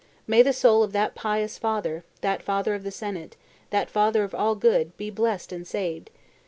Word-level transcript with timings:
May 0.25 0.41
the 0.41 0.51
soul 0.51 0.81
of 0.81 0.93
that 0.93 1.13
pious 1.13 1.59
father, 1.59 2.03
that 2.21 2.41
father 2.41 2.73
of 2.73 2.81
the 2.81 2.89
senate, 2.89 3.35
that 3.69 3.87
father 3.87 4.23
of 4.23 4.33
all 4.33 4.55
good, 4.55 4.97
be 4.97 5.11
blest 5.11 5.51
and 5.51 5.67
saved! 5.67 6.09